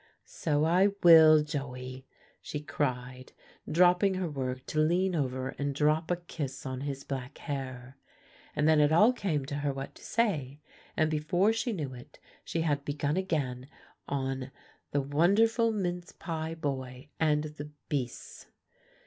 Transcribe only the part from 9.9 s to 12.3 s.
to say; and before she knew it,